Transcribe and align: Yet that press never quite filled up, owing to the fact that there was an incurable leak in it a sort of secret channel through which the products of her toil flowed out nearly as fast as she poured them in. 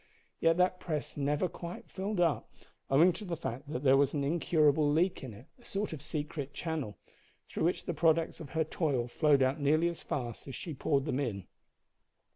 Yet 0.39 0.57
that 0.57 0.79
press 0.79 1.15
never 1.15 1.47
quite 1.47 1.87
filled 1.91 2.19
up, 2.19 2.51
owing 2.89 3.13
to 3.13 3.23
the 3.23 3.37
fact 3.37 3.69
that 3.71 3.83
there 3.83 3.95
was 3.95 4.15
an 4.15 4.23
incurable 4.23 4.91
leak 4.91 5.23
in 5.23 5.31
it 5.31 5.45
a 5.59 5.63
sort 5.63 5.93
of 5.93 6.01
secret 6.01 6.55
channel 6.55 6.97
through 7.47 7.65
which 7.65 7.85
the 7.85 7.93
products 7.93 8.39
of 8.39 8.49
her 8.57 8.63
toil 8.63 9.07
flowed 9.07 9.43
out 9.43 9.59
nearly 9.61 9.87
as 9.89 10.01
fast 10.01 10.47
as 10.47 10.55
she 10.55 10.73
poured 10.73 11.05
them 11.05 11.19
in. 11.19 11.45